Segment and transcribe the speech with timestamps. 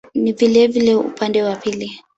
[0.15, 1.99] Ni vilevile upande wa pili.